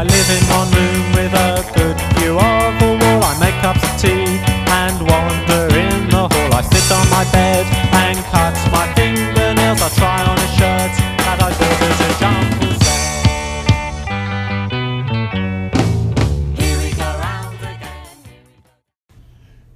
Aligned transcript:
I 0.00 0.02
live 0.04 0.30
in 0.32 0.40
one 0.48 0.70
room 0.72 1.12
with 1.12 1.34
a 1.34 1.60
good 1.76 2.00
view 2.16 2.32
of 2.32 2.72
the 2.80 2.86
wall. 3.04 3.20
I 3.22 3.36
make 3.38 3.52
cups 3.60 3.84
of 3.84 4.00
tea 4.00 4.40
and 4.72 4.96
wander 5.06 5.68
in 5.76 6.08
the 6.08 6.24
hall. 6.24 6.54
I 6.54 6.62
sit 6.62 6.90
on 6.90 7.06
my 7.10 7.24
bed 7.30 7.66
and 7.92 8.16
cut 8.32 8.56
my 8.72 8.90
fingernails. 8.94 9.82
I 9.82 9.90
try 9.90 10.24
on 10.24 10.38
a 10.38 10.48
shirt 10.56 10.96
that 11.20 11.42
I 11.42 11.50
bought 11.52 11.82
at 11.84 12.00
a 12.00 12.16
jumble 12.18 12.80
sale. 12.80 13.20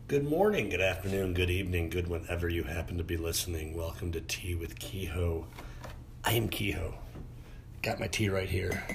Good 0.09 0.25
morning, 0.27 0.70
good 0.70 0.80
afternoon, 0.80 1.34
good 1.34 1.50
evening, 1.50 1.91
good 1.91 2.09
whenever 2.09 2.48
you 2.48 2.62
happen 2.62 2.96
to 2.96 3.04
be 3.04 3.18
listening. 3.18 3.77
Welcome 3.77 4.11
to 4.12 4.22
Tea 4.22 4.54
with 4.54 4.79
Kehoe. 4.79 5.45
I 6.25 6.32
am 6.32 6.48
Kehoe. 6.48 6.95
Got 7.83 8.00
my 8.00 8.06
tea 8.06 8.30
right 8.30 8.48
here, 8.48 8.86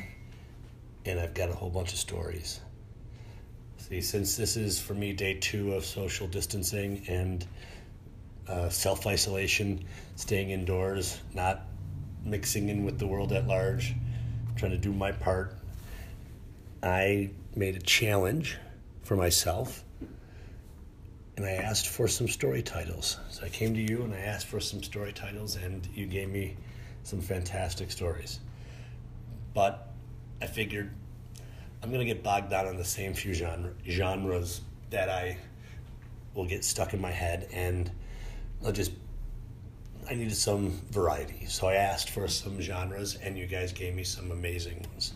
and 1.06 1.20
I've 1.20 1.34
got 1.34 1.50
a 1.50 1.54
whole 1.54 1.70
bunch 1.70 1.94
of 1.94 2.00
stories. 2.00 2.60
See, 3.78 4.02
since 4.02 4.36
this 4.36 4.58
is 4.58 4.80
for 4.80 4.94
me 4.94 5.14
day 5.14 5.36
two 5.36 5.74
of 5.74 5.86
social 5.86 6.28
distancing 6.28 7.04
and 7.08 7.46
uh, 8.48 8.70
self 8.70 9.08
isolation, 9.08 9.84
staying 10.16 10.52
indoors, 10.52 11.20
not 11.34 11.62
mixing 12.24 12.70
in 12.70 12.84
with 12.84 13.00
the 13.00 13.08
world 13.08 13.32
at 13.32 13.48
large, 13.48 13.96
trying 14.56 14.72
to 14.72 14.78
do 14.78 14.92
my 14.92 15.12
part, 15.12 15.56
I 16.84 17.32
made 17.56 17.76
a 17.76 17.82
challenge 17.82 18.58
for 19.04 19.16
myself 19.16 19.84
and 21.40 21.48
I 21.48 21.52
asked 21.52 21.88
for 21.88 22.10
some 22.10 22.28
story 22.28 22.62
titles. 22.62 23.18
So 23.30 23.46
I 23.46 23.50
came 23.50 23.74
to 23.74 23.80
you 23.80 24.04
and 24.04 24.14
I 24.14 24.20
asked 24.20 24.48
for 24.48 24.60
some 24.60 24.84
story 24.84 25.14
titles, 25.14 25.56
and 25.56 25.88
you 25.96 26.06
gave 26.06 26.30
me 26.30 26.58
some 27.04 27.22
fantastic 27.22 27.92
stories. 27.92 28.42
But 29.54 29.89
I 30.42 30.48
figured 30.48 30.92
I'm 31.82 31.92
to 31.92 32.06
get 32.06 32.24
bogged 32.24 32.50
down 32.50 32.68
on 32.68 32.78
the 32.78 32.86
same 32.86 33.14
few 33.14 33.34
genre, 33.34 33.72
genres 33.88 34.62
that 34.90 35.10
I 35.10 35.38
will 36.34 36.46
get 36.46 36.64
stuck 36.66 36.94
in 36.94 37.02
my 37.02 37.12
head, 37.12 37.48
and 37.54 37.92
I'll 38.66 38.72
just. 38.72 38.92
I 40.10 40.16
needed 40.16 40.36
some 40.36 40.82
variety. 40.90 41.46
So 41.46 41.68
I 41.68 41.76
asked 41.76 42.10
for 42.10 42.28
some 42.28 42.60
genres, 42.60 43.16
and 43.16 43.38
you 43.38 43.46
guys 43.46 43.72
gave 43.72 43.94
me 43.94 44.04
some 44.04 44.32
amazing 44.32 44.84
ones. 44.90 45.14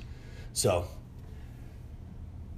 So 0.54 0.88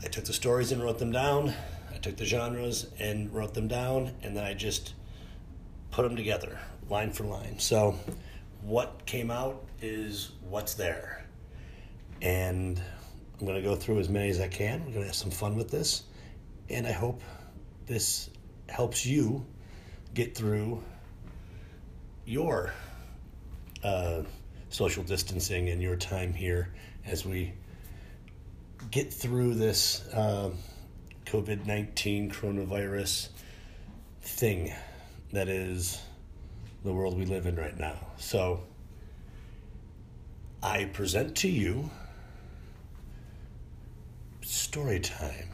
I 0.03 0.07
took 0.07 0.25
the 0.25 0.33
stories 0.33 0.71
and 0.71 0.83
wrote 0.83 0.99
them 0.99 1.11
down. 1.11 1.53
I 1.93 1.97
took 1.97 2.17
the 2.17 2.25
genres 2.25 2.87
and 2.99 3.33
wrote 3.33 3.53
them 3.53 3.67
down, 3.67 4.11
and 4.21 4.35
then 4.35 4.43
I 4.43 4.53
just 4.53 4.93
put 5.91 6.03
them 6.03 6.15
together, 6.15 6.59
line 6.89 7.11
for 7.11 7.23
line. 7.23 7.57
So, 7.57 7.97
what 8.61 9.05
came 9.05 9.31
out 9.31 9.63
is 9.81 10.31
what's 10.49 10.73
there. 10.73 11.24
And 12.21 12.81
I'm 13.39 13.45
going 13.45 13.61
to 13.61 13.67
go 13.67 13.75
through 13.75 13.99
as 13.99 14.09
many 14.09 14.29
as 14.29 14.39
I 14.39 14.47
can. 14.47 14.79
We're 14.79 14.91
going 14.91 15.01
to 15.01 15.07
have 15.07 15.15
some 15.15 15.31
fun 15.31 15.55
with 15.55 15.69
this. 15.69 16.03
And 16.69 16.87
I 16.87 16.91
hope 16.91 17.21
this 17.85 18.29
helps 18.69 19.05
you 19.05 19.45
get 20.13 20.35
through 20.35 20.81
your 22.25 22.73
uh, 23.83 24.23
social 24.69 25.03
distancing 25.03 25.69
and 25.69 25.81
your 25.81 25.95
time 25.95 26.33
here 26.33 26.73
as 27.05 27.25
we 27.25 27.53
get 28.91 29.13
through 29.13 29.53
this 29.53 30.07
um 30.13 30.57
COVID 31.25 31.65
19 31.65 32.31
coronavirus 32.31 33.29
thing 34.21 34.73
that 35.31 35.49
is 35.49 36.01
the 36.83 36.93
world 36.93 37.17
we 37.17 37.25
live 37.25 37.45
in 37.45 37.55
right 37.55 37.77
now. 37.77 37.97
So, 38.17 38.61
I 40.61 40.85
present 40.85 41.35
to 41.37 41.49
you 41.49 41.89
story 44.45 44.99
time. 44.99 45.49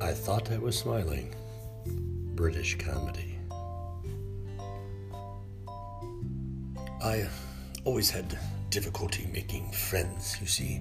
I 0.00 0.12
thought 0.12 0.52
I 0.52 0.58
was 0.58 0.78
smiling. 0.78 1.34
British 2.34 2.78
comedy. 2.78 3.38
I 7.02 7.28
always 7.84 8.10
had 8.10 8.38
difficulty 8.70 9.28
making 9.32 9.70
friends, 9.72 10.36
you 10.40 10.46
see. 10.46 10.80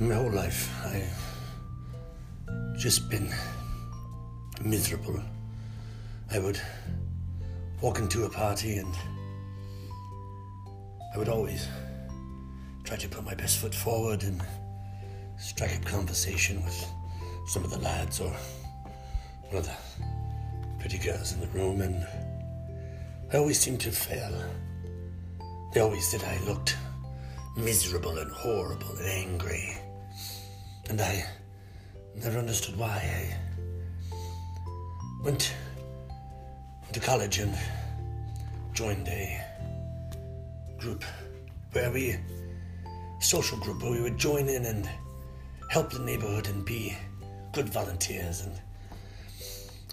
My 0.00 0.14
whole 0.14 0.30
life, 0.32 0.70
I've 0.86 2.78
just 2.78 3.10
been 3.10 3.32
miserable. 4.62 5.20
I 6.30 6.38
would 6.38 6.60
walk 7.80 7.98
into 7.98 8.24
a 8.24 8.28
party 8.28 8.78
and 8.78 8.94
I 11.14 11.18
would 11.18 11.28
always 11.28 11.68
try 12.84 12.96
to 12.96 13.08
put 13.08 13.24
my 13.24 13.34
best 13.34 13.58
foot 13.58 13.74
forward 13.74 14.24
and 14.24 14.42
strike 15.38 15.76
up 15.76 15.84
conversation 15.84 16.64
with 16.64 16.86
some 17.46 17.64
of 17.64 17.70
the 17.70 17.78
lads 17.78 18.20
or 18.20 18.30
one 19.48 19.56
of 19.56 19.66
the 19.66 19.76
pretty 20.80 20.98
girls 20.98 21.32
in 21.32 21.40
the 21.40 21.46
room 21.48 21.80
and 21.80 22.04
I 23.32 23.36
always 23.36 23.60
seemed 23.60 23.80
to 23.82 23.92
fail. 23.92 24.32
They 25.72 25.80
always 25.80 26.08
said 26.08 26.24
I 26.24 26.44
looked 26.46 26.76
miserable 27.56 28.18
and 28.18 28.30
horrible 28.32 28.96
and 28.96 29.06
angry. 29.06 29.76
And 30.88 31.00
I 31.00 31.24
never 32.16 32.38
understood 32.38 32.78
why. 32.78 33.36
I 34.12 34.16
went 35.22 35.52
to 36.92 37.00
college 37.00 37.38
and 37.38 37.54
joined 38.72 39.08
a 39.08 39.44
group 40.78 41.04
where 41.72 41.90
we, 41.90 42.16
social 43.20 43.58
group, 43.58 43.82
where 43.82 43.92
we 43.92 44.00
would 44.00 44.16
join 44.16 44.48
in 44.48 44.64
and 44.64 44.88
help 45.68 45.90
the 45.90 45.98
neighborhood 45.98 46.48
and 46.48 46.64
be 46.64 46.96
good 47.52 47.68
volunteers. 47.68 48.42
And 48.42 48.52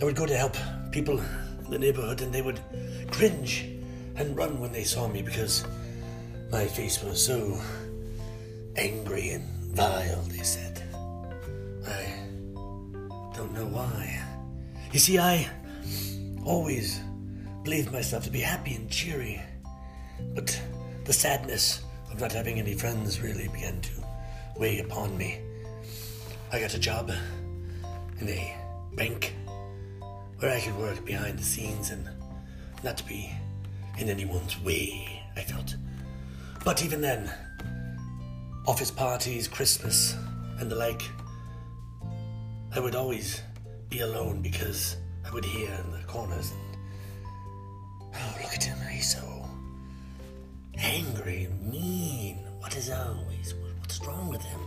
I 0.02 0.06
would 0.06 0.16
go 0.16 0.26
to 0.26 0.38
help 0.38 0.56
people 0.92 1.20
in 1.20 1.72
the 1.72 1.80
neighborhood 1.80 2.22
and 2.22 2.34
they 2.34 2.42
would 2.42 2.60
cringe 3.12 3.66
and 4.16 4.36
run 4.38 4.60
when 4.60 4.72
they 4.72 4.84
saw 4.84 5.08
me 5.08 5.22
because 5.22 5.66
my 6.52 6.66
face 6.66 7.04
was 7.04 7.24
so 7.26 7.60
angry 8.78 9.32
and 9.32 9.44
vile, 9.76 10.22
they 10.24 10.44
said. 10.44 10.82
I 11.88 13.36
don't 13.36 13.54
know 13.54 13.66
why. 13.66 14.22
You 14.92 15.00
see, 15.00 15.20
I 15.20 15.50
always 16.46 17.02
believed 17.64 17.92
myself 17.92 18.24
to 18.24 18.30
be 18.30 18.40
happy 18.40 18.76
and 18.76 18.90
cheery, 18.90 19.42
but 20.36 20.60
the 21.04 21.14
sadness 21.14 21.82
of 22.12 22.20
not 22.20 22.32
having 22.32 22.60
any 22.60 22.76
friends 22.76 23.20
really 23.20 23.48
began 23.48 23.82
to 23.82 23.92
weigh 24.56 24.80
upon 24.80 25.18
me. 25.18 25.40
I 26.52 26.60
got 26.60 26.76
a 26.76 26.80
job 26.80 27.12
in 28.20 28.30
a 28.30 28.56
bank 28.94 29.34
where 30.40 30.56
I 30.56 30.62
could 30.62 30.78
work 30.78 31.04
behind 31.04 31.40
the 31.40 31.44
scenes 31.44 31.90
and 31.90 32.08
not 32.84 33.06
be 33.08 33.32
in 33.98 34.10
anyone's 34.10 34.60
way, 34.62 35.24
I 35.36 35.42
felt. 35.42 35.76
But 36.64 36.84
even 36.84 37.02
then, 37.02 37.32
office 38.68 38.92
parties, 38.92 39.48
Christmas, 39.48 40.16
and 40.60 40.70
the 40.70 40.76
like, 40.76 41.02
I 42.74 42.80
would 42.80 42.96
always 42.96 43.42
be 43.90 44.02
alone 44.02 44.42
because 44.42 44.98
I 45.26 45.32
would 45.34 45.46
hear 45.46 45.72
in 45.72 45.92
the 45.92 46.06
corners 46.08 46.52
and 46.52 46.78
oh 48.14 48.38
look 48.42 48.54
at 48.54 48.64
him, 48.64 48.78
he's 48.90 49.16
so 49.16 49.50
angry 50.78 51.46
and 51.46 51.72
mean. 51.72 52.38
What 52.60 52.76
is 52.76 52.90
always 52.90 53.54
what's 53.80 54.00
wrong 54.06 54.30
with 54.30 54.42
him? 54.42 54.60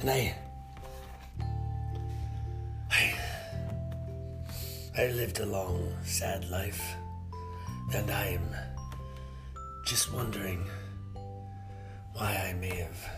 And 0.00 0.10
I 0.10 0.34
I 2.90 3.14
I 4.98 5.06
lived 5.08 5.40
a 5.40 5.46
long, 5.46 5.94
sad 6.02 6.48
life, 6.50 6.82
and 7.94 8.10
I'm 8.10 8.48
just 9.86 10.12
wondering 10.12 10.64
why 12.14 12.34
I 12.48 12.52
may 12.54 12.74
have 12.74 13.10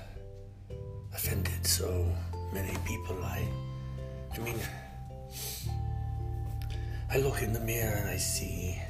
offended 1.15 1.67
so 1.67 2.07
many 2.53 2.77
people. 2.87 3.23
I, 3.25 3.49
I 4.35 4.39
mean, 4.39 4.61
I 7.13 7.19
look 7.19 7.43
in 7.43 7.53
the 7.53 7.61
mirror 7.61 7.93
and 7.93 8.09
I 8.09 8.17
see 8.17 8.81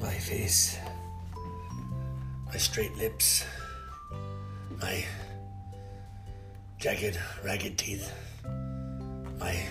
my 0.00 0.14
face, 0.14 0.78
my 2.46 2.56
straight 2.56 2.96
lips, 2.96 3.44
my 4.80 5.04
jagged, 6.78 7.20
ragged 7.44 7.76
teeth, 7.76 8.10
my 9.38 9.62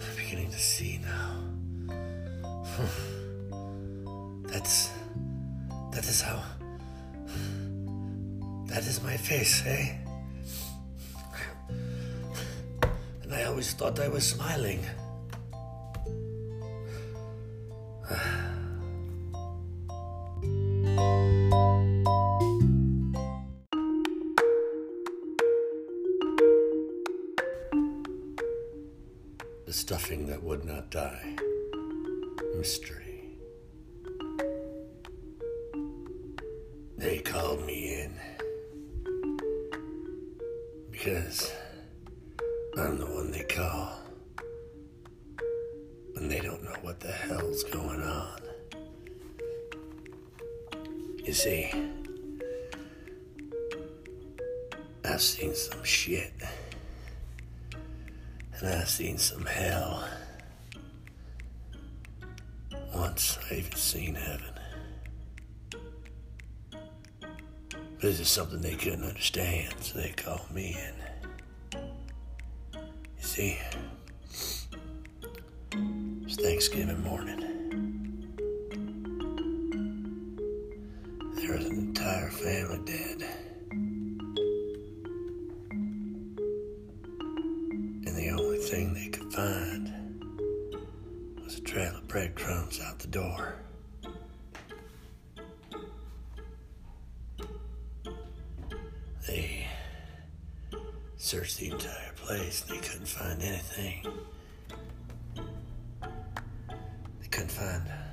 I'm 0.00 0.16
beginning 0.16 0.50
to 0.50 0.58
see 0.58 0.98
now. 1.02 1.94
That's. 4.44 4.88
That 5.92 6.08
is 6.08 6.22
how. 6.22 6.42
That 8.64 8.86
is 8.86 9.02
my 9.02 9.18
face, 9.18 9.62
eh? 9.66 10.07
Always 13.58 13.72
thought 13.72 13.98
I 13.98 14.06
was 14.06 14.24
smiling. 14.24 14.78
When 46.28 46.36
they 46.36 46.46
don't 46.46 46.62
know 46.62 46.76
what 46.82 47.00
the 47.00 47.10
hell's 47.10 47.64
going 47.64 48.02
on. 48.02 48.40
You 51.24 51.32
see, 51.32 51.70
I've 55.04 55.22
seen 55.22 55.54
some 55.54 55.82
shit. 55.84 56.32
And 58.58 58.68
I've 58.68 58.88
seen 58.90 59.16
some 59.16 59.46
hell. 59.46 60.06
Once 62.94 63.38
I 63.50 63.54
even 63.54 63.76
seen 63.76 64.14
heaven. 64.14 64.54
But 67.60 68.00
this 68.02 68.20
is 68.20 68.28
something 68.28 68.60
they 68.60 68.74
couldn't 68.74 69.04
understand, 69.04 69.74
so 69.80 69.98
they 69.98 70.10
called 70.10 70.50
me 70.50 70.76
in. 70.76 71.80
You 72.92 73.22
see, 73.22 73.58
Thanksgiving 76.58 77.04
morning. 77.04 77.38
There 81.36 81.56
was 81.56 81.66
an 81.66 81.78
entire 81.78 82.30
family 82.30 82.80
dead. 82.84 83.22
And 88.06 88.16
the 88.16 88.30
only 88.30 88.58
thing 88.58 88.92
they 88.92 89.06
could 89.06 89.32
find 89.32 89.92
was 91.44 91.58
a 91.58 91.60
trail 91.60 91.94
of 91.94 92.08
breadcrumbs 92.08 92.80
out 92.80 92.98
the 92.98 93.06
door. 93.06 93.54
They 99.28 99.68
searched 101.18 101.58
the 101.58 101.70
entire 101.70 102.14
place 102.16 102.64
and 102.68 102.76
they 102.76 102.82
couldn't 102.84 103.06
find 103.06 103.40
anything. 103.42 104.02
Couldn't 107.48 108.07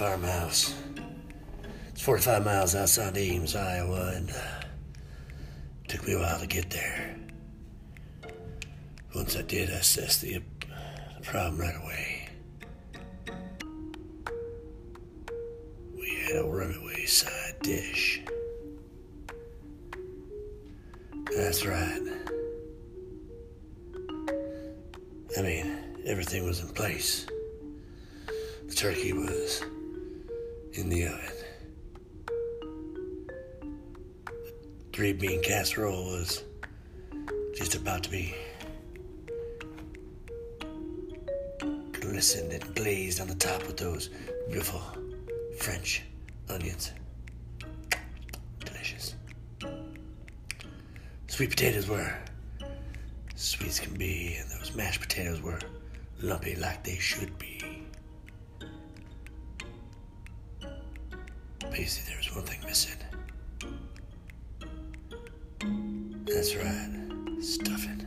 farmhouse. 0.00 0.74
It's 1.90 2.00
45 2.00 2.42
miles 2.42 2.74
outside 2.74 3.18
Ames, 3.18 3.54
Iowa, 3.54 4.14
and 4.16 4.30
uh, 4.30 4.62
took 5.88 6.06
me 6.06 6.14
a 6.14 6.18
while 6.18 6.40
to 6.40 6.46
get 6.46 6.70
there. 6.70 7.16
Once 9.14 9.36
I 9.36 9.42
did, 9.42 9.68
I 9.68 9.74
assessed 9.74 10.22
the, 10.22 10.38
the 10.38 11.22
problem 11.22 11.60
right 11.60 11.76
away. 11.76 12.28
We 15.98 16.08
had 16.28 16.36
a 16.36 16.48
runaway 16.48 17.04
side 17.04 17.56
dish. 17.60 18.22
That's 21.36 21.66
right. 21.66 22.00
I 25.36 25.42
mean, 25.42 25.76
everything 26.06 26.46
was 26.46 26.60
in 26.60 26.70
place. 26.70 27.26
The 28.66 28.74
turkey 28.74 29.12
was 29.12 29.62
in 30.74 30.88
the 30.88 31.06
oven. 31.06 31.34
Three 34.92 35.12
bean 35.12 35.42
casserole 35.42 36.04
was 36.04 36.44
just 37.56 37.74
about 37.74 38.02
to 38.04 38.10
be 38.10 38.34
glistened 41.92 42.52
and 42.52 42.74
glazed 42.74 43.20
on 43.20 43.28
the 43.28 43.34
top 43.34 43.66
with 43.66 43.76
those 43.76 44.10
beautiful 44.48 44.82
French 45.58 46.02
onions. 46.48 46.92
Delicious. 48.64 49.14
Sweet 51.28 51.50
potatoes 51.50 51.88
were 51.88 52.12
sweet 53.36 53.68
as 53.68 53.80
can 53.80 53.94
be, 53.94 54.36
and 54.38 54.50
those 54.50 54.74
mashed 54.74 55.00
potatoes 55.00 55.40
were 55.40 55.58
lumpy 56.22 56.54
like 56.56 56.84
they 56.84 56.96
should 56.96 57.38
be. 57.38 57.49
But 61.70 61.78
you 61.78 61.86
see, 61.86 62.02
there 62.08 62.16
was 62.16 62.34
one 62.34 62.44
thing 62.44 62.58
missing. 62.66 62.98
That's 66.26 66.56
right, 66.56 66.90
stuffing. 67.40 68.06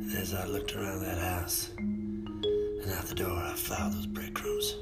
And 0.00 0.12
as 0.14 0.34
I 0.34 0.44
looked 0.46 0.76
around 0.76 1.00
that 1.04 1.18
house 1.18 1.70
and 1.78 2.92
out 2.92 3.06
the 3.06 3.14
door, 3.14 3.32
I 3.32 3.54
found 3.54 3.94
those 3.94 4.06
breadcrumbs. 4.06 4.76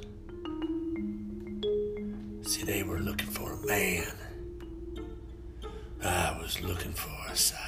See, 2.42 2.64
they 2.64 2.82
were 2.82 2.98
looking 2.98 3.28
for 3.28 3.52
a 3.52 3.66
man. 3.66 4.12
I 6.02 6.36
was 6.40 6.60
looking 6.62 6.92
for 6.92 7.10
a 7.30 7.36
side 7.36 7.65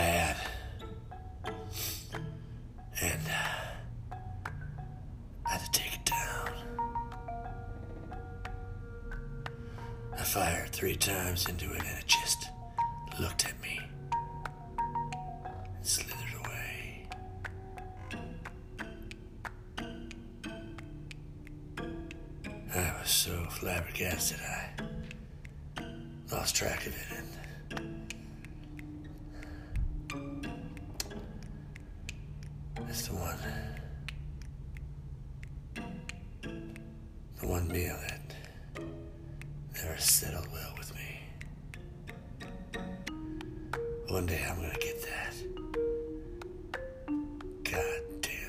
bad. 0.00 0.36
And 3.02 3.22
uh, 3.28 4.14
I 5.46 5.50
had 5.50 5.60
to 5.60 5.70
take 5.72 5.94
it 5.94 6.04
down. 6.06 6.48
I 10.18 10.22
fired 10.22 10.70
three 10.70 10.96
times 10.96 11.46
into 11.48 11.66
it 11.72 11.80
and 11.80 11.98
it 11.98 12.06
just 12.06 12.48
looked 13.20 13.44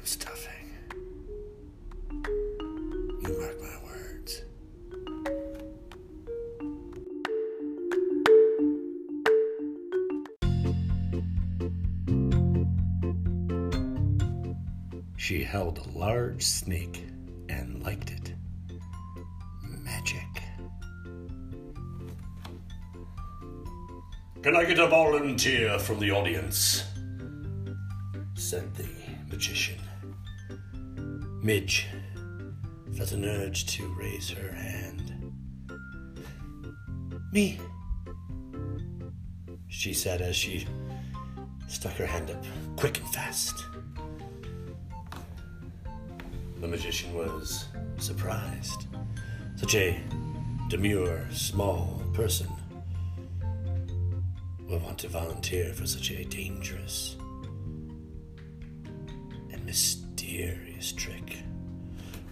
Stuffing. 0.03 0.51
You 3.21 3.39
mark 3.39 3.61
my 3.61 3.77
words. 3.85 4.41
She 15.17 15.43
held 15.43 15.77
a 15.77 15.97
large 15.97 16.43
snake 16.43 17.05
and 17.49 17.83
liked 17.83 18.11
it. 18.11 18.33
Magic. 19.63 20.25
Can 24.41 24.55
I 24.55 24.65
get 24.65 24.79
a 24.79 24.87
volunteer 24.87 25.77
from 25.79 25.99
the 25.99 26.11
audience? 26.11 26.83
said 28.33 28.73
the 28.75 28.89
magician. 29.29 29.80
Midge 31.43 31.87
felt 32.95 33.13
an 33.13 33.25
urge 33.25 33.65
to 33.65 33.87
raise 33.95 34.29
her 34.29 34.51
hand. 34.51 35.33
Me, 37.31 37.59
she 39.67 39.91
said 39.91 40.21
as 40.21 40.35
she 40.35 40.67
stuck 41.67 41.93
her 41.93 42.05
hand 42.05 42.29
up 42.29 42.43
quick 42.75 42.99
and 42.99 43.09
fast. 43.09 43.65
The 46.59 46.67
magician 46.67 47.11
was 47.15 47.65
surprised. 47.97 48.85
Such 49.55 49.73
a 49.73 49.99
demure, 50.69 51.27
small 51.31 52.03
person 52.13 52.49
would 54.67 54.83
want 54.83 54.99
to 54.99 55.07
volunteer 55.07 55.73
for 55.73 55.87
such 55.87 56.11
a 56.11 56.23
dangerous 56.25 57.15
and 59.51 59.65
mysterious 59.65 60.10
trick. 60.95 61.37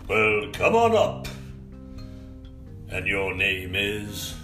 Well, 0.08 0.50
come 0.54 0.76
on 0.76 0.96
up. 0.96 1.28
And 2.90 3.06
your 3.06 3.36
name 3.36 3.76
is? 3.76 4.36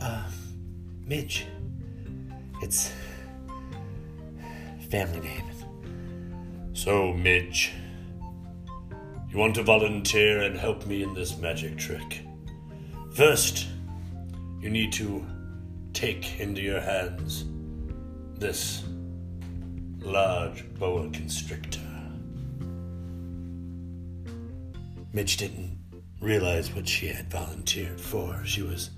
Uh, 0.00 0.24
Midge. 1.04 1.46
It's 2.62 2.92
family 4.90 5.20
name. 5.20 5.44
So, 6.72 7.12
Midge, 7.12 7.72
you 9.30 9.38
want 9.38 9.56
to 9.56 9.62
volunteer 9.62 10.42
and 10.42 10.56
help 10.56 10.86
me 10.86 11.02
in 11.02 11.14
this 11.14 11.36
magic 11.38 11.76
trick? 11.76 12.20
First, 13.12 13.66
you 14.60 14.70
need 14.70 14.92
to 14.92 15.24
take 15.92 16.38
into 16.40 16.62
your 16.62 16.80
hands 16.80 17.44
this 18.38 18.84
large 20.00 20.64
boa 20.74 21.10
constrictor. 21.10 21.80
Midge 25.12 25.36
didn't 25.36 25.78
realize 26.20 26.72
what 26.74 26.88
she 26.88 27.08
had 27.08 27.30
volunteered 27.30 28.00
for. 28.00 28.44
She 28.44 28.62
was 28.62 28.90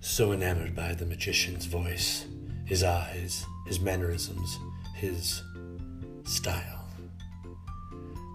so 0.00 0.32
enamored 0.32 0.74
by 0.74 0.94
the 0.94 1.06
magician's 1.06 1.66
voice, 1.66 2.26
his 2.64 2.82
eyes, 2.82 3.44
his 3.66 3.80
mannerisms, 3.80 4.58
his 4.94 5.42
style, 6.24 6.88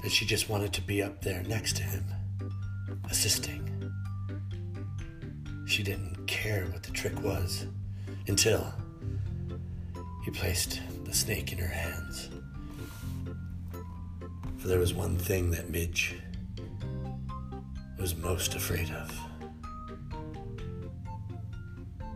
that 0.04 0.12
she 0.12 0.26
just 0.26 0.50
wanted 0.50 0.74
to 0.74 0.82
be 0.82 1.02
up 1.02 1.22
there 1.22 1.44
next 1.44 1.78
to 1.78 1.84
him, 1.84 2.04
assisting. 3.10 3.68
She 5.66 5.84
didn't 5.84 6.26
care 6.28 6.66
what 6.66 6.84
the 6.84 6.92
trick 6.92 7.22
was 7.24 7.66
until 8.28 8.74
he 10.24 10.32
placed 10.32 10.82
the 11.12 11.18
snake 11.18 11.52
in 11.52 11.58
her 11.58 11.68
hands. 11.68 12.30
For 14.60 14.70
there 14.70 14.80
was 14.80 14.94
one 14.94 15.18
thing 15.18 15.52
that 15.52 15.70
Midge 15.70 16.16
was 18.00 18.16
most 18.16 18.56
afraid 18.56 18.90
of. 18.92 19.12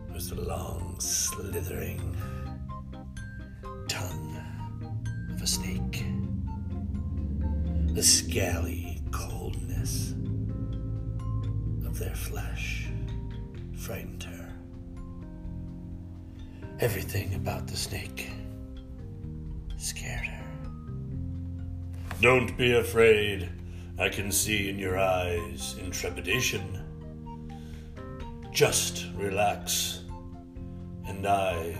It 0.08 0.14
was 0.14 0.30
the 0.30 0.40
long, 0.40 0.98
slithering 0.98 2.16
tongue 3.86 4.42
of 5.30 5.42
a 5.42 5.46
snake. 5.46 6.02
The 7.92 8.02
scaly 8.02 9.02
coldness 9.10 10.12
of 11.84 11.98
their 11.98 12.14
flesh 12.14 12.88
frightened 13.76 14.22
her. 14.22 14.54
Everything 16.80 17.34
about 17.34 17.66
the 17.66 17.76
snake 17.76 18.30
scared 19.86 20.26
her. 20.26 20.44
Don't 22.20 22.56
be 22.56 22.74
afraid. 22.74 23.48
I 24.00 24.08
can 24.08 24.32
see 24.32 24.68
in 24.68 24.78
your 24.78 24.98
eyes 24.98 25.76
intrepidation. 25.80 26.82
Just 28.50 29.06
relax, 29.14 30.00
and 31.06 31.24
I 31.24 31.78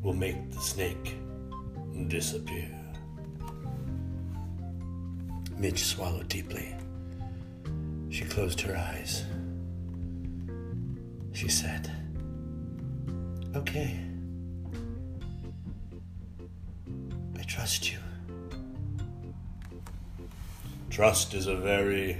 will 0.00 0.14
make 0.14 0.50
the 0.52 0.60
snake 0.60 1.16
disappear. 2.06 2.70
Midge 5.56 5.82
swallowed 5.82 6.28
deeply. 6.28 6.74
She 8.10 8.24
closed 8.24 8.60
her 8.60 8.76
eyes. 8.76 9.24
She 11.32 11.48
said, 11.48 11.90
Okay. 13.56 14.09
Trust 17.60 17.92
you. 17.92 17.98
Trust 20.88 21.34
is 21.34 21.46
a 21.46 21.56
very 21.56 22.16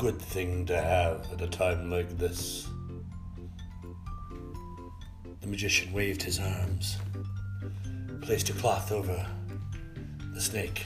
good 0.00 0.20
thing 0.20 0.66
to 0.66 0.76
have 0.76 1.32
at 1.32 1.40
a 1.40 1.46
time 1.46 1.88
like 1.88 2.18
this. 2.18 2.66
The 5.40 5.46
magician 5.46 5.92
waved 5.92 6.20
his 6.20 6.40
arms, 6.40 6.98
placed 8.22 8.50
a 8.50 8.54
cloth 8.54 8.90
over 8.90 9.24
the 10.34 10.40
snake. 10.40 10.84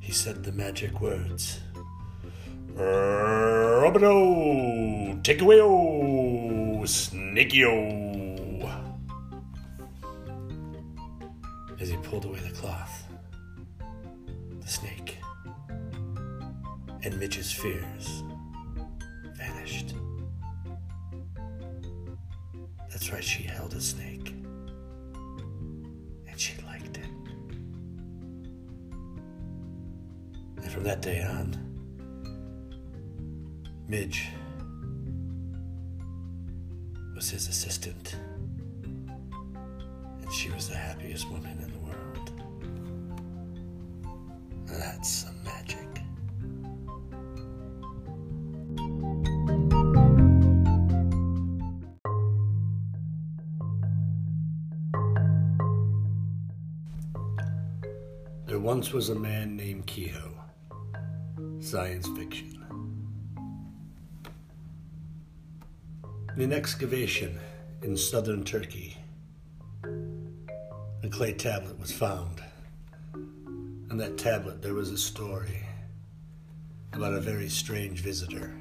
He 0.00 0.12
said 0.12 0.44
the 0.44 0.52
magic 0.52 1.00
words. 1.00 1.60
Robido, 2.74 4.04
take 5.24 5.40
away, 5.40 5.58
oh, 5.62 6.84
snakey, 6.84 7.62
As 7.62 8.05
he 11.96 12.08
pulled 12.08 12.24
away 12.24 12.38
the 12.40 12.50
cloth, 12.50 13.04
the 14.60 14.68
snake 14.68 15.18
and 17.02 17.18
Midge's 17.20 17.52
fears 17.52 18.24
vanished. 19.34 19.94
That's 22.90 23.12
right, 23.12 23.22
she 23.22 23.44
held 23.44 23.74
a 23.74 23.80
snake. 23.80 24.34
And 26.26 26.36
she 26.36 26.60
liked 26.62 26.98
it. 26.98 27.06
And 30.56 30.72
from 30.72 30.82
that 30.82 31.00
day 31.00 31.22
on, 31.22 31.56
Midge 33.88 34.26
was 37.14 37.30
his 37.30 37.46
assistant. 37.48 38.16
And 38.82 40.32
she 40.32 40.50
was 40.50 40.68
the 40.68 40.76
happiest 40.76 41.30
woman 41.30 41.65
some 45.06 45.40
magic. 45.44 45.86
There 58.46 58.58
once 58.58 58.92
was 58.92 59.10
a 59.10 59.14
man 59.14 59.56
named 59.56 59.86
Kehoe. 59.86 60.32
Science 61.60 62.08
fiction. 62.16 62.64
In 66.34 66.42
an 66.42 66.52
excavation 66.52 67.38
in 67.82 67.96
southern 67.96 68.42
Turkey, 68.42 68.96
a 69.84 71.08
clay 71.08 71.32
tablet 71.32 71.78
was 71.78 71.92
found. 71.92 72.42
On 73.96 74.00
that 74.00 74.18
tablet, 74.18 74.60
there 74.60 74.74
was 74.74 74.90
a 74.90 74.98
story 74.98 75.62
about 76.92 77.14
a 77.14 77.18
very 77.18 77.48
strange 77.48 78.00
visitor. 78.00 78.54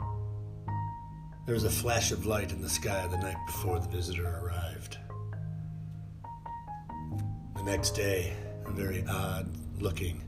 There 0.00 1.54
was 1.54 1.62
a 1.62 1.70
flash 1.70 2.10
of 2.10 2.26
light 2.26 2.50
in 2.50 2.60
the 2.60 2.68
sky 2.68 3.06
the 3.06 3.18
night 3.18 3.36
before 3.46 3.78
the 3.78 3.86
visitor 3.86 4.40
arrived. 4.42 4.98
The 7.54 7.62
next 7.62 7.92
day, 7.92 8.32
a 8.66 8.72
very 8.72 9.04
odd 9.08 9.48
looking, 9.80 10.24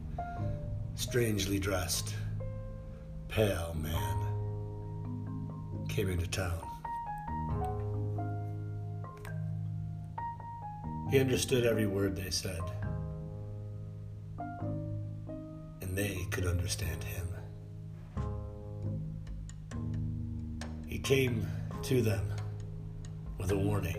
strangely 0.95 1.59
dressed, 1.59 2.15
pale 3.27 3.75
man 3.81 4.17
came 5.89 6.09
into 6.09 6.29
town. 6.29 6.63
He 11.11 11.19
understood 11.19 11.67
every 11.67 11.89
word 11.89 12.15
they 12.15 12.31
said, 12.31 12.61
they 15.99 16.25
could 16.31 16.47
understand 16.47 17.03
him. 17.03 17.27
He 20.87 21.01
came 21.01 21.45
to 21.83 22.01
them 22.01 22.25
with 23.37 23.51
a 23.51 23.59
warning. 23.59 23.99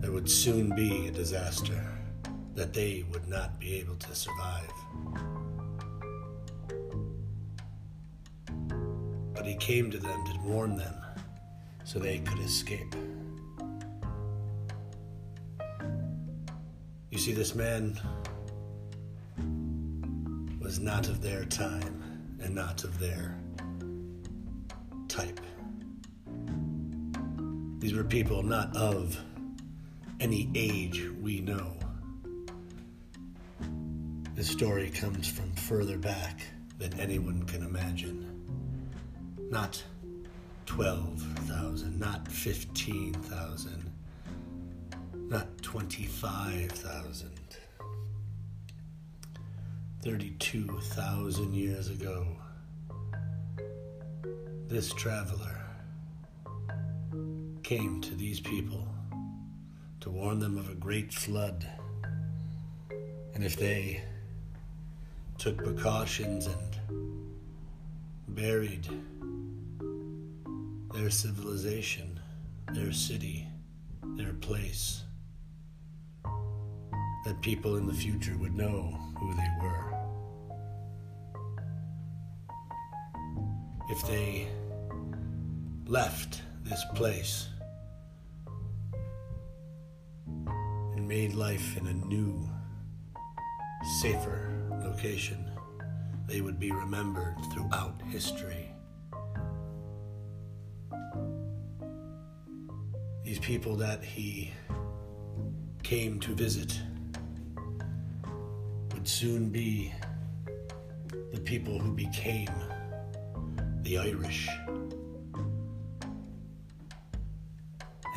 There 0.00 0.10
would 0.10 0.28
soon 0.28 0.74
be 0.74 1.06
a 1.06 1.12
disaster 1.12 1.86
that 2.56 2.72
they 2.72 3.04
would 3.12 3.28
not 3.28 3.60
be 3.60 3.74
able 3.74 3.94
to 3.94 4.14
survive. 4.14 4.72
but 9.34 9.50
he 9.50 9.56
came 9.56 9.90
to 9.90 9.98
them 9.98 10.24
to 10.24 10.38
warn 10.40 10.74
them 10.74 10.94
so 11.84 11.98
they 11.98 12.18
could 12.20 12.38
escape. 12.38 12.94
You 17.10 17.18
see, 17.18 17.32
this 17.32 17.54
man 17.54 18.00
not 20.78 21.08
of 21.08 21.20
their 21.20 21.44
time 21.44 22.02
and 22.42 22.54
not 22.54 22.84
of 22.84 22.98
their 22.98 23.36
type. 25.08 25.40
These 27.78 27.94
were 27.94 28.04
people 28.04 28.42
not 28.42 28.74
of 28.76 29.18
any 30.20 30.50
age 30.54 31.08
we 31.20 31.40
know. 31.40 31.76
This 34.34 34.48
story 34.48 34.90
comes 34.90 35.28
from 35.28 35.52
further 35.52 35.98
back 35.98 36.40
than 36.78 36.98
anyone 36.98 37.44
can 37.44 37.62
imagine. 37.62 38.30
Not 39.50 39.82
12,000, 40.66 41.98
not 42.00 42.26
15,000, 42.26 43.90
not 45.28 45.62
25,000. 45.62 47.30
32,000 50.04 51.54
years 51.54 51.88
ago, 51.88 52.26
this 54.68 54.92
traveler 54.92 55.64
came 57.62 58.02
to 58.02 58.14
these 58.14 58.38
people 58.38 58.86
to 60.00 60.10
warn 60.10 60.38
them 60.38 60.58
of 60.58 60.68
a 60.68 60.74
great 60.74 61.10
flood. 61.10 61.66
And 63.34 63.42
if 63.42 63.56
they 63.56 64.02
took 65.38 65.56
precautions 65.56 66.48
and 66.48 66.76
buried 68.28 68.86
their 70.92 71.08
civilization, 71.08 72.20
their 72.74 72.92
city, 72.92 73.48
their 74.18 74.34
place, 74.34 75.04
that 77.24 77.40
people 77.40 77.76
in 77.76 77.86
the 77.86 77.94
future 77.94 78.36
would 78.36 78.54
know 78.54 79.00
who 79.18 79.34
they 79.34 79.48
were. 79.62 79.93
If 83.96 84.04
they 84.08 84.48
left 85.86 86.42
this 86.64 86.84
place 86.96 87.46
and 90.36 91.06
made 91.06 91.34
life 91.34 91.76
in 91.76 91.86
a 91.86 91.92
new, 91.92 92.50
safer 94.00 94.50
location, 94.82 95.48
they 96.26 96.40
would 96.40 96.58
be 96.58 96.72
remembered 96.72 97.36
throughout 97.52 98.02
history. 98.10 98.68
These 103.22 103.38
people 103.38 103.76
that 103.76 104.02
he 104.02 104.52
came 105.84 106.18
to 106.18 106.34
visit 106.34 106.76
would 108.92 109.06
soon 109.06 109.50
be 109.50 109.92
the 111.32 111.38
people 111.38 111.78
who 111.78 111.92
became 111.92 112.50
the 113.84 113.98
Irish. 113.98 114.48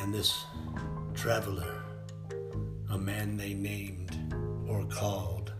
And 0.00 0.14
this 0.14 0.46
traveler, 1.14 1.82
a 2.88 2.96
man 2.96 3.36
they 3.36 3.52
named 3.52 4.16
or 4.66 4.86
called 4.86 5.52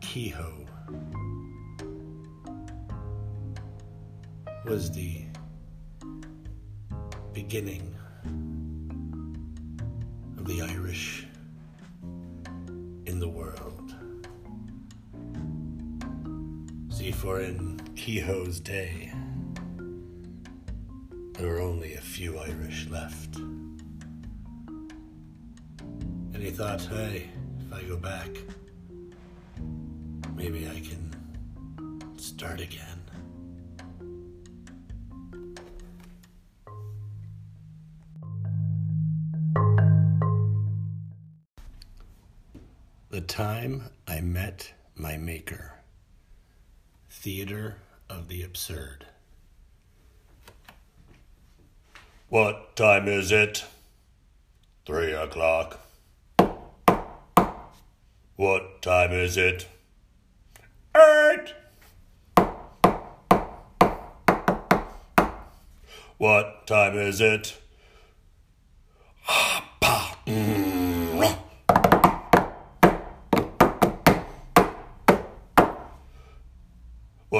Kehoe, 0.00 0.66
was 4.64 4.92
the 4.92 5.24
beginning 7.32 7.92
of 10.38 10.46
the 10.46 10.62
Irish 10.62 11.23
for 17.24 17.40
in 17.40 17.80
Kehoe's 17.96 18.60
day, 18.60 19.10
there 21.32 21.48
were 21.48 21.60
only 21.60 21.94
a 21.94 22.00
few 22.00 22.38
Irish 22.38 22.86
left. 22.90 23.36
And 23.36 23.80
he 26.36 26.50
thought, 26.50 26.82
hey, 26.82 27.30
if 27.60 27.72
I 27.72 27.82
go 27.84 27.96
back, 27.96 28.28
maybe 30.34 30.68
I 30.68 30.80
can 30.80 31.14
start 32.18 32.60
again. 32.60 33.00
The 43.08 43.22
time 43.22 43.84
I 44.06 44.20
met 44.20 44.70
my 44.94 45.16
maker. 45.16 45.83
Theater 47.10 47.76
of 48.10 48.28
the 48.28 48.42
Absurd. 48.42 49.06
What 52.28 52.74
time 52.76 53.08
is 53.08 53.30
it? 53.30 53.64
Three 54.86 55.12
o'clock. 55.12 55.80
What 58.36 58.82
time 58.82 59.12
is 59.12 59.36
it? 59.36 59.68
Eight. 60.96 61.54
What 66.18 66.66
time 66.66 66.98
is 66.98 67.20
it? 67.20 67.56
Ah, 69.28 69.63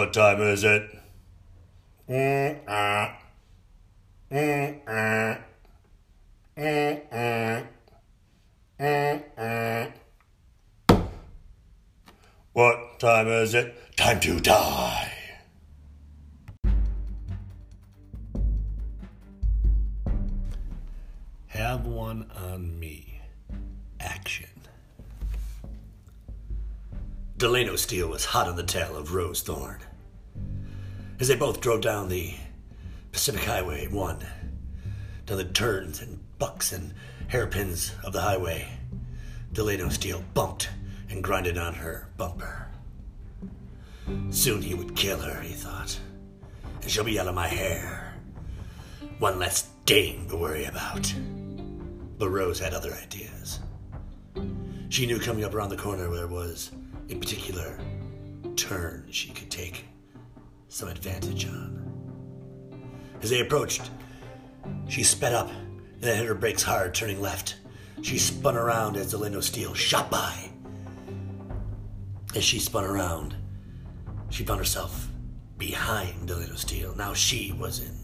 What 0.05 0.13
time 0.13 0.43
is 0.43 0.65
it? 0.65 0.83
What 12.53 13.01
time 13.01 13.29
is 13.29 13.55
it? 13.55 13.97
Time 13.97 14.21
to 14.21 14.41
die. 14.41 15.11
Have 21.47 21.87
one 21.87 22.31
on 22.37 22.79
me. 22.79 23.23
Action. 24.01 24.51
Delano 27.39 27.77
Steele 27.77 28.09
was 28.09 28.27
hot 28.27 28.47
on 28.49 28.57
the 28.57 28.63
tail 28.63 28.99
of 28.99 29.15
Rose 29.15 29.41
Thorne. 29.41 29.81
As 31.25 31.29
they 31.29 31.37
both 31.37 31.63
drove 31.63 31.81
down 31.81 32.11
the 32.11 32.35
Pacific 33.11 33.45
Highway 33.45 33.87
1, 33.87 34.27
down 35.25 35.39
the 35.39 35.45
turns 35.45 36.03
and 36.03 36.21
bucks 36.39 36.71
and 36.71 36.93
hairpins 37.29 37.95
of 38.05 38.13
the 38.13 38.21
highway, 38.21 38.69
Delano 39.51 39.89
Steele 39.89 40.23
bumped 40.35 40.69
and 41.09 41.25
grinded 41.25 41.57
on 41.57 41.73
her 41.73 42.11
bumper. 42.19 42.69
Soon 44.29 44.61
he 44.61 44.75
would 44.75 44.97
kill 44.97 45.19
her, 45.19 45.41
he 45.41 45.55
thought, 45.55 45.99
and 46.83 46.91
she'll 46.91 47.05
be 47.05 47.19
out 47.19 47.29
of 47.29 47.35
my 47.35 47.49
hair. 47.49 48.13
One 49.19 49.39
less 49.39 49.71
dame 49.87 50.29
to 50.29 50.37
worry 50.37 50.67
about. 50.67 51.11
But 52.19 52.29
Rose 52.29 52.59
had 52.59 52.75
other 52.75 52.93
ideas. 52.93 53.61
She 54.91 55.07
knew 55.07 55.19
coming 55.19 55.45
up 55.45 55.55
around 55.55 55.71
the 55.71 55.79
corner 55.79 56.07
there 56.15 56.29
was 56.29 56.71
a 57.09 57.15
particular 57.15 57.81
turn 58.57 59.07
she 59.11 59.31
could 59.31 59.51
take 59.51 59.87
some 60.75 60.89
advantage 60.89 61.47
on. 61.47 61.71
As 63.23 63.31
they 63.31 63.39
approached, 63.39 63.93
she 64.89 65.05
sped 65.05 65.33
up 65.33 65.49
and 65.49 66.01
then 66.01 66.17
hit 66.17 66.27
her 66.27 66.35
brakes 66.35 66.65
hard, 66.65 66.93
turning 66.93 67.21
left. 67.21 67.59
She 68.03 68.19
spun 68.19 68.57
around 68.57 68.97
as 68.97 69.13
Delano 69.13 69.39
Steele 69.39 69.75
shot 69.75 70.11
by. 70.11 70.51
As 72.35 72.43
she 72.43 72.59
spun 72.59 72.83
around, 72.83 73.37
she 74.31 74.43
found 74.45 74.59
herself 74.59 75.07
behind 75.59 76.27
Delano 76.27 76.57
Steele. 76.57 76.97
Now 76.97 77.15
she 77.15 77.53
was 77.53 77.79
in 77.79 77.97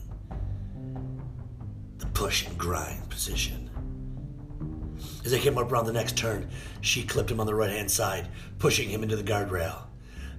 the 1.99 2.07
push 2.07 2.47
and 2.47 2.57
grind 2.57 3.11
position. 3.11 3.69
As 5.25 5.33
they 5.33 5.41
came 5.41 5.59
up 5.59 5.73
around 5.73 5.87
the 5.87 5.93
next 5.93 6.17
turn, 6.17 6.49
she 6.83 7.03
clipped 7.03 7.33
him 7.33 7.41
on 7.41 7.47
the 7.47 7.55
right 7.55 7.71
hand 7.71 7.91
side, 7.91 8.29
pushing 8.61 8.89
him 8.89 9.03
into 9.03 9.17
the 9.17 9.25
guardrail. 9.25 9.89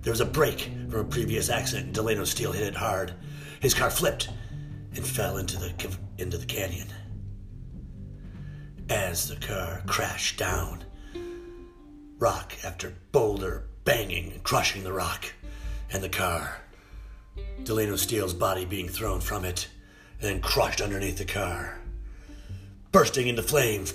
There 0.01 0.11
was 0.11 0.21
a 0.21 0.25
break 0.25 0.69
from 0.89 0.99
a 0.99 1.03
previous 1.03 1.49
accident, 1.49 1.87
and 1.87 1.95
Delano 1.95 2.23
Steele 2.23 2.51
hit 2.51 2.67
it 2.67 2.75
hard. 2.75 3.13
His 3.59 3.73
car 3.73 3.89
flipped 3.89 4.29
and 4.95 5.05
fell 5.05 5.37
into 5.37 5.57
the 5.57 5.73
into 6.17 6.37
the 6.37 6.45
canyon. 6.45 6.87
As 8.89 9.29
the 9.29 9.35
car 9.35 9.83
crashed 9.85 10.37
down, 10.37 10.83
rock 12.17 12.53
after 12.63 12.93
boulder 13.11 13.67
banging 13.83 14.31
and 14.31 14.43
crushing 14.43 14.83
the 14.83 14.93
rock, 14.93 15.25
and 15.91 16.03
the 16.03 16.09
car 16.09 16.61
Delano 17.63 17.95
Steele's 17.95 18.33
body 18.33 18.65
being 18.65 18.89
thrown 18.89 19.21
from 19.21 19.45
it 19.45 19.67
and 20.19 20.29
then 20.29 20.41
crushed 20.41 20.81
underneath 20.81 21.17
the 21.17 21.25
car. 21.25 21.77
Bursting 22.91 23.27
into 23.27 23.43
flames. 23.43 23.93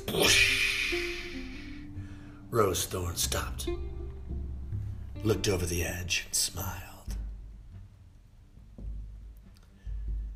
Rose 2.50 2.86
Thorne 2.86 3.16
stopped, 3.16 3.68
looked 5.26 5.48
over 5.48 5.66
the 5.66 5.82
edge, 5.82 6.22
and 6.26 6.34
smiled. 6.36 7.16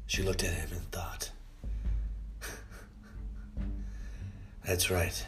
She 0.06 0.24
looked 0.24 0.42
at 0.42 0.52
him 0.52 0.68
and 0.72 0.90
thought, 0.90 1.30
That's 4.66 4.90
right. 4.90 5.24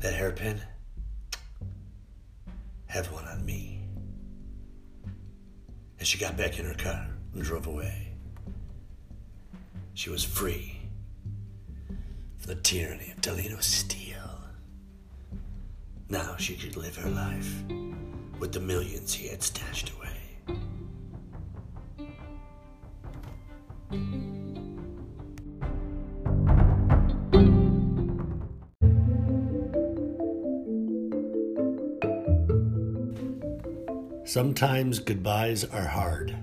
That 0.00 0.12
hairpin, 0.12 0.60
have 2.86 3.10
one 3.12 3.24
on 3.24 3.46
me. 3.46 3.80
And 5.98 6.06
she 6.06 6.18
got 6.18 6.36
back 6.36 6.58
in 6.58 6.66
her 6.66 6.74
car 6.74 7.08
and 7.32 7.42
drove 7.42 7.66
away. 7.66 8.08
She 9.94 10.10
was 10.10 10.22
free 10.22 10.80
from 12.40 12.54
the 12.54 12.56
tyranny 12.56 13.12
of 13.12 13.22
Delano 13.22 13.60
Steele. 13.60 14.19
Now 16.10 16.34
she 16.38 16.56
could 16.56 16.76
live 16.76 16.96
her 16.96 17.08
life 17.08 17.62
with 18.40 18.52
the 18.52 18.58
millions 18.58 19.14
he 19.14 19.28
had 19.28 19.44
stashed 19.44 19.90
away. 19.90 20.08
Sometimes 34.24 34.98
goodbyes 34.98 35.64
are 35.64 35.86
hard. 35.86 36.36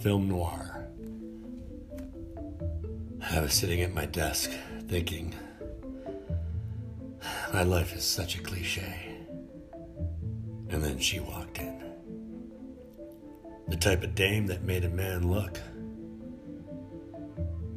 Film 0.00 0.28
noir. 0.28 0.88
I 3.30 3.40
was 3.40 3.52
sitting 3.52 3.80
at 3.82 3.94
my 3.94 4.06
desk 4.06 4.50
thinking, 4.88 5.34
my 7.54 7.62
life 7.62 7.94
is 7.94 8.02
such 8.02 8.34
a 8.34 8.42
cliche. 8.42 9.16
And 10.70 10.82
then 10.82 10.98
she 10.98 11.20
walked 11.20 11.58
in. 11.58 11.84
The 13.68 13.76
type 13.76 14.02
of 14.02 14.16
dame 14.16 14.48
that 14.48 14.64
made 14.64 14.84
a 14.84 14.88
man 14.88 15.30
look. 15.30 15.60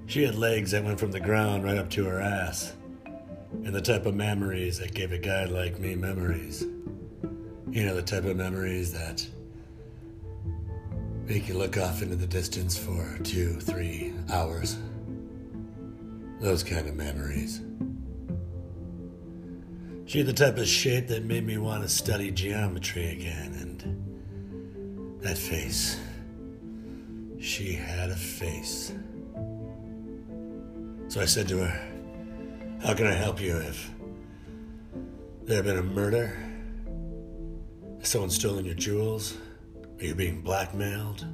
She 0.07 0.23
had 0.23 0.33
legs 0.33 0.71
that 0.71 0.83
went 0.83 0.99
from 0.99 1.11
the 1.11 1.19
ground 1.19 1.63
right 1.63 1.77
up 1.77 1.91
to 1.91 2.05
her 2.05 2.19
ass. 2.19 2.73
And 3.51 3.67
the 3.67 3.79
type 3.79 4.07
of 4.07 4.15
memories 4.15 4.79
that 4.79 4.95
gave 4.95 5.11
a 5.11 5.19
guy 5.19 5.45
like 5.45 5.79
me 5.79 5.93
memories. 5.93 6.65
You 7.69 7.85
know, 7.85 7.93
the 7.93 8.01
type 8.01 8.25
of 8.25 8.35
memories 8.35 8.91
that 8.93 9.27
make 11.27 11.47
you 11.47 11.53
look 11.53 11.77
off 11.77 12.01
into 12.01 12.15
the 12.15 12.25
distance 12.25 12.75
for 12.75 13.19
two, 13.19 13.59
three 13.59 14.11
hours. 14.33 14.79
Those 16.41 16.63
kind 16.63 16.87
of 16.87 16.95
memories. 16.95 17.61
She 20.07 20.19
had 20.19 20.27
the 20.27 20.33
type 20.33 20.57
of 20.57 20.65
shape 20.65 21.09
that 21.09 21.25
made 21.25 21.45
me 21.45 21.57
want 21.57 21.83
to 21.83 21.89
study 21.89 22.31
geometry 22.31 23.11
again, 23.11 23.53
and 23.59 25.21
that 25.21 25.37
face. 25.37 25.99
She 27.41 27.73
had 27.73 28.09
a 28.09 28.15
face. 28.15 28.93
So 31.09 31.19
I 31.19 31.25
said 31.25 31.49
to 31.49 31.57
her, 31.57 31.89
How 32.81 32.93
can 32.93 33.05
I 33.05 33.11
help 33.11 33.41
you 33.41 33.57
if 33.57 33.91
there 35.43 35.57
had 35.57 35.65
been 35.65 35.77
a 35.77 35.83
murder? 35.83 36.39
Has 37.99 38.07
someone 38.07 38.29
stolen 38.29 38.63
your 38.63 38.75
jewels? 38.75 39.37
Are 39.99 40.05
you 40.05 40.15
being 40.15 40.39
blackmailed? 40.39 41.25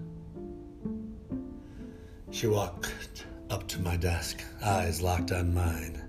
She 2.32 2.48
walked 2.48 3.26
up 3.52 3.68
to 3.68 3.80
my 3.82 3.98
desk, 3.98 4.44
eyes 4.64 5.00
locked 5.00 5.32
on 5.32 5.54
mine, 5.54 6.02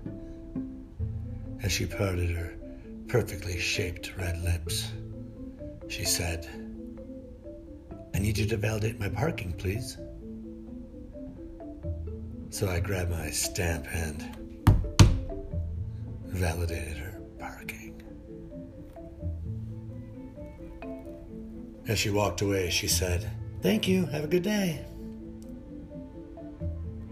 as 1.61 1.71
she 1.71 1.85
parted 1.85 2.31
her 2.31 2.54
perfectly 3.21 3.57
shaped 3.57 4.11
red 4.17 4.43
lips. 4.43 4.91
She 5.87 6.03
said, 6.03 6.49
I 8.13 8.19
need 8.19 8.37
you 8.37 8.45
to 8.47 8.57
validate 8.57 8.99
my 8.99 9.07
parking, 9.07 9.53
please. 9.53 9.97
So 12.49 12.67
I 12.67 12.81
grabbed 12.81 13.11
my 13.11 13.29
stamp 13.29 13.87
and 13.93 14.21
validated 16.27 16.97
her 16.97 17.21
parking. 17.39 18.03
As 21.87 21.97
she 21.97 22.09
walked 22.09 22.41
away, 22.41 22.69
she 22.69 22.89
said, 22.89 23.31
Thank 23.61 23.87
you. 23.87 24.07
Have 24.07 24.25
a 24.25 24.27
good 24.27 24.43
day. 24.43 24.85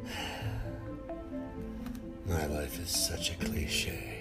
My 2.28 2.46
life 2.48 2.78
is 2.78 2.89
such 2.89 3.32
a 3.32 3.36
cliche. 3.36 4.12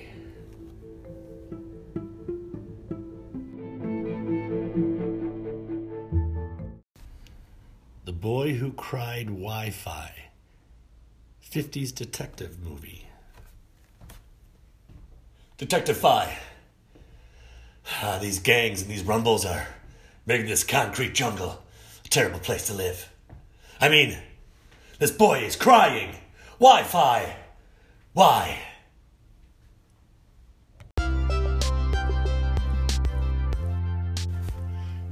Cried 8.72 9.26
Wi 9.26 9.70
Fi 9.70 10.12
50s 11.50 11.94
detective 11.94 12.58
movie. 12.62 13.06
Detective 15.58 15.96
Fi. 15.96 16.38
Ah, 18.00 18.18
these 18.20 18.38
gangs 18.38 18.80
and 18.82 18.90
these 18.90 19.04
rumbles 19.04 19.44
are 19.44 19.66
making 20.24 20.46
this 20.46 20.64
concrete 20.64 21.14
jungle 21.14 21.62
a 22.04 22.08
terrible 22.08 22.38
place 22.38 22.66
to 22.68 22.74
live. 22.74 23.10
I 23.80 23.88
mean, 23.88 24.16
this 24.98 25.10
boy 25.10 25.40
is 25.40 25.56
crying. 25.56 26.16
Wi 26.58 26.84
Fi. 26.84 27.36
Why? 28.14 28.58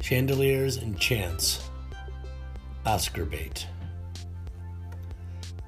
Chandeliers 0.01 0.77
and 0.77 0.99
Chants. 0.99 1.70
Oscar 2.87 3.25
bait. 3.25 3.67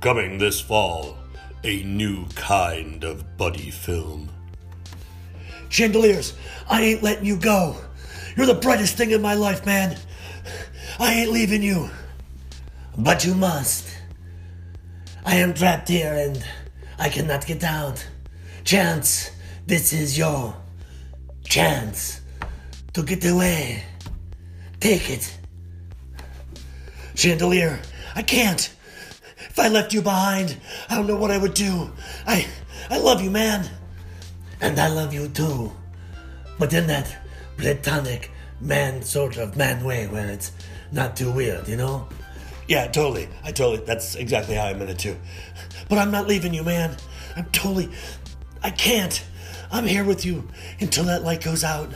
Coming 0.00 0.38
this 0.38 0.60
fall, 0.60 1.16
a 1.64 1.82
new 1.84 2.26
kind 2.34 3.04
of 3.04 3.36
buddy 3.36 3.70
film. 3.70 4.30
Chandeliers, 5.68 6.34
I 6.68 6.82
ain't 6.82 7.02
letting 7.02 7.24
you 7.24 7.36
go. 7.36 7.76
You're 8.36 8.46
the 8.46 8.54
brightest 8.54 8.96
thing 8.96 9.10
in 9.10 9.22
my 9.22 9.34
life, 9.34 9.64
man. 9.64 9.96
I 10.98 11.14
ain't 11.14 11.30
leaving 11.30 11.62
you. 11.62 11.90
But 12.96 13.24
you 13.24 13.34
must. 13.34 13.88
I 15.24 15.36
am 15.36 15.54
trapped 15.54 15.88
here 15.88 16.12
and 16.12 16.44
I 16.98 17.08
cannot 17.08 17.46
get 17.46 17.62
out. 17.64 18.06
Chance, 18.64 19.30
this 19.66 19.92
is 19.92 20.18
your 20.18 20.54
chance 21.44 22.20
to 22.92 23.02
get 23.02 23.24
away. 23.24 23.84
Take 24.80 25.10
it. 25.10 25.38
Chandelier, 27.14 27.80
I 28.14 28.22
can't. 28.22 28.74
If 29.38 29.58
I 29.58 29.68
left 29.68 29.92
you 29.92 30.02
behind, 30.02 30.56
I 30.88 30.96
don't 30.96 31.06
know 31.06 31.16
what 31.16 31.30
I 31.30 31.38
would 31.38 31.54
do. 31.54 31.90
I 32.26 32.46
I 32.88 32.98
love 32.98 33.20
you, 33.22 33.30
man. 33.30 33.68
And 34.60 34.78
I 34.78 34.88
love 34.88 35.12
you 35.12 35.28
too. 35.28 35.72
But 36.58 36.72
in 36.72 36.86
that 36.86 37.14
platonic 37.56 38.30
man 38.60 39.02
sort 39.02 39.36
of 39.36 39.56
man 39.56 39.84
way 39.84 40.06
where 40.06 40.28
it's 40.30 40.52
not 40.90 41.16
too 41.16 41.30
weird, 41.30 41.68
you 41.68 41.76
know? 41.76 42.08
Yeah, 42.68 42.86
totally. 42.86 43.28
I 43.44 43.52
totally 43.52 43.84
that's 43.84 44.14
exactly 44.14 44.54
how 44.54 44.66
I 44.66 44.74
meant 44.74 44.90
it 44.90 44.98
too. 44.98 45.18
But 45.88 45.98
I'm 45.98 46.10
not 46.10 46.28
leaving 46.28 46.54
you, 46.54 46.62
man. 46.62 46.96
I'm 47.36 47.46
totally 47.46 47.90
I 48.62 48.70
can't. 48.70 49.22
I'm 49.70 49.86
here 49.86 50.04
with 50.04 50.24
you 50.24 50.48
until 50.80 51.04
that 51.04 51.24
light 51.24 51.42
goes 51.42 51.64
out. 51.64 51.90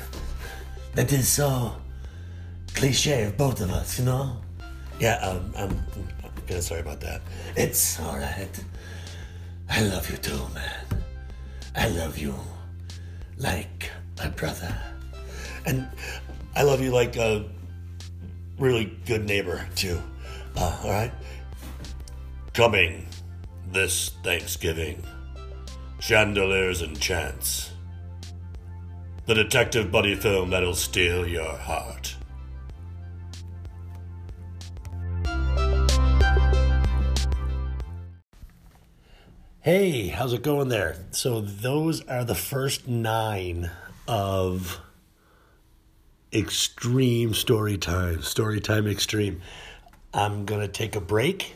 That 0.95 1.13
is 1.13 1.29
so 1.29 1.77
cliche 2.75 3.25
of 3.25 3.37
both 3.37 3.61
of 3.61 3.71
us, 3.71 3.99
you 3.99 4.05
know? 4.05 4.39
Yeah, 4.99 5.17
um, 5.17 5.53
I'm, 5.57 5.87
I'm 6.49 6.61
sorry 6.61 6.81
about 6.81 7.01
that. 7.01 7.21
It's 7.57 8.01
alright. 8.01 8.65
I 9.69 9.83
love 9.83 10.11
you 10.11 10.17
too, 10.17 10.41
man. 10.55 11.03
I 11.75 11.89
love 11.89 12.19
you 12.19 12.35
like 13.37 13.91
my 14.17 14.29
brother. 14.29 14.75
And 15.67 15.89
I 16.55 16.63
love 16.63 16.81
you 16.81 16.91
like 16.91 17.17
a 17.17 17.45
really 18.59 18.97
good 19.05 19.27
neighbor, 19.27 19.69
too. 19.75 20.01
Uh, 20.57 20.81
alright? 20.85 21.13
Coming 22.55 23.07
this 23.73 24.13
Thanksgiving 24.23 25.03
Chandeliers 25.99 26.83
and 26.83 26.99
Chants. 26.99 27.73
The 29.27 29.35
detective 29.35 29.91
buddy 29.91 30.15
film 30.15 30.51
that'll 30.51 30.75
steal 30.75 31.27
your 31.27 31.57
heart. 31.57 32.16
Hey, 39.67 40.07
how's 40.07 40.33
it 40.33 40.45
going 40.45 40.69
there? 40.69 40.95
So, 41.11 41.41
those 41.41 42.01
are 42.07 42.23
the 42.25 42.37
first 42.37 42.87
nine 42.87 43.69
of 44.07 44.79
extreme 46.33 47.35
story 47.35 47.77
time. 47.77 48.23
Story 48.23 48.61
time 48.61 48.87
extreme. 48.87 49.41
I'm 50.15 50.45
going 50.45 50.61
to 50.61 50.69
take 50.69 50.95
a 50.95 51.01
break. 51.01 51.53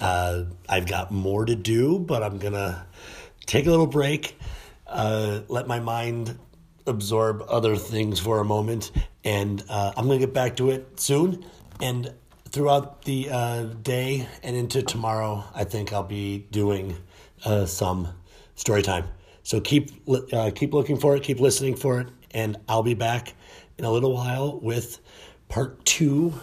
Uh, 0.00 0.46
I've 0.68 0.88
got 0.88 1.12
more 1.12 1.44
to 1.44 1.54
do, 1.54 2.00
but 2.00 2.24
I'm 2.24 2.38
going 2.38 2.54
to 2.54 2.84
take 3.46 3.66
a 3.66 3.70
little 3.70 3.86
break, 3.86 4.36
uh, 4.88 5.42
let 5.46 5.68
my 5.68 5.78
mind 5.78 6.36
absorb 6.88 7.44
other 7.48 7.76
things 7.76 8.18
for 8.18 8.40
a 8.40 8.44
moment, 8.44 8.90
and 9.22 9.62
uh, 9.68 9.92
I'm 9.96 10.08
going 10.08 10.18
to 10.18 10.26
get 10.26 10.34
back 10.34 10.56
to 10.56 10.70
it 10.70 10.98
soon. 10.98 11.46
And 11.80 12.12
throughout 12.50 13.02
the 13.04 13.30
uh, 13.30 13.62
day 13.62 14.26
and 14.42 14.56
into 14.56 14.82
tomorrow, 14.82 15.44
I 15.54 15.62
think 15.62 15.92
I'll 15.92 16.02
be 16.02 16.38
doing 16.50 16.96
uh, 17.44 17.66
some 17.66 18.08
story 18.54 18.82
time. 18.82 19.04
So 19.42 19.60
keep 19.60 19.90
uh, 20.32 20.50
keep 20.54 20.74
looking 20.74 20.98
for 20.98 21.16
it, 21.16 21.22
keep 21.22 21.40
listening 21.40 21.76
for 21.76 22.00
it, 22.00 22.08
and 22.32 22.56
I'll 22.68 22.82
be 22.82 22.94
back 22.94 23.34
in 23.78 23.84
a 23.84 23.90
little 23.90 24.12
while 24.12 24.58
with 24.60 25.00
part 25.48 25.84
two 25.84 26.34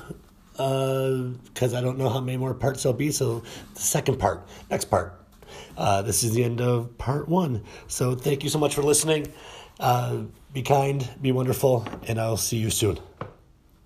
because 0.53 1.73
uh, 1.73 1.77
I 1.77 1.81
don't 1.81 1.97
know 1.97 2.09
how 2.09 2.21
many 2.21 2.37
more 2.37 2.53
parts 2.53 2.83
there'll 2.83 2.97
be. 2.97 3.11
So 3.11 3.43
the 3.73 3.81
second 3.81 4.19
part, 4.19 4.47
next 4.69 4.85
part. 4.85 5.21
Uh, 5.77 6.01
this 6.01 6.23
is 6.23 6.33
the 6.33 6.43
end 6.43 6.61
of 6.61 6.97
part 6.97 7.27
one. 7.27 7.63
So 7.87 8.15
thank 8.15 8.43
you 8.43 8.49
so 8.49 8.57
much 8.57 8.73
for 8.73 8.83
listening. 8.83 9.27
Uh, 9.79 10.23
be 10.53 10.61
kind, 10.61 11.07
be 11.21 11.31
wonderful, 11.31 11.85
and 12.07 12.19
I'll 12.19 12.37
see 12.37 12.57
you 12.57 12.69
soon. 12.69 12.97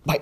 Bye. 0.06 0.22